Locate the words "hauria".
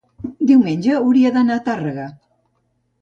1.01-1.33